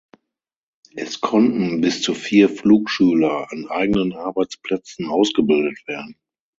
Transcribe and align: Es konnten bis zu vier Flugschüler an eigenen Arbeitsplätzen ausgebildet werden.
Es 0.95 1.21
konnten 1.21 1.79
bis 1.81 2.01
zu 2.01 2.15
vier 2.15 2.49
Flugschüler 2.49 3.51
an 3.51 3.67
eigenen 3.67 4.13
Arbeitsplätzen 4.13 5.05
ausgebildet 5.05 5.83
werden. 5.87 6.17